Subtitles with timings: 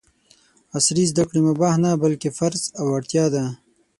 [0.75, 3.43] عصري زده کړې مباح نه، بلکې فرض او اړتیا ده!